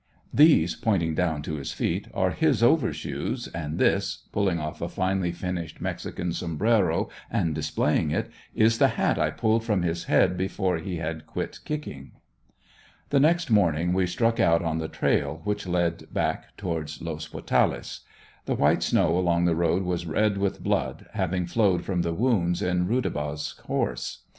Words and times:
'These,' 0.33 0.73
pointing 0.73 1.13
down 1.13 1.43
to 1.43 1.57
his 1.57 1.73
feet, 1.73 2.07
'are 2.11 2.31
his 2.31 2.63
over 2.63 2.91
shoes, 2.91 3.45
and 3.49 3.77
this' 3.77 4.25
pulling 4.31 4.59
off 4.59 4.81
a 4.81 4.89
finely 4.89 5.31
finished 5.31 5.79
mexican 5.79 6.31
sombraro 6.31 7.07
and 7.29 7.53
displaying 7.53 8.09
it, 8.09 8.27
"is 8.55 8.79
the 8.79 8.87
hat 8.97 9.19
I 9.19 9.29
pulled 9.29 9.63
from 9.63 9.83
his 9.83 10.05
head 10.05 10.37
before 10.37 10.77
he 10.77 10.95
had 10.95 11.27
quit 11.27 11.59
kicking." 11.65 12.13
The 13.11 13.19
next 13.19 13.51
morning 13.51 13.93
we 13.93 14.07
struck 14.07 14.39
out 14.39 14.63
on 14.63 14.79
the 14.79 14.87
trail 14.87 15.41
which 15.43 15.67
led 15.67 16.11
back 16.11 16.57
towards 16.57 16.99
Los 17.03 17.27
Potales. 17.27 17.99
The 18.45 18.55
white 18.55 18.81
snow 18.81 19.15
along 19.19 19.45
the 19.45 19.53
trail 19.53 19.81
was 19.81 20.07
red 20.07 20.39
with 20.39 20.63
blood, 20.63 21.05
having 21.13 21.45
flowed 21.45 21.83
from 21.85 22.01
the 22.01 22.11
wounds 22.15 22.63
in 22.63 22.87
Rudabaugh's 22.87 23.51
horse. 23.67 24.23